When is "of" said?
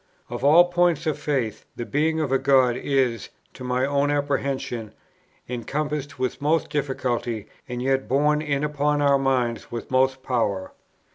0.31-0.43, 1.05-1.19, 2.19-2.31